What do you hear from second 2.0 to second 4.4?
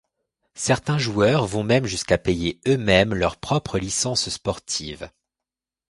payer eux-mêmes leurs propre licences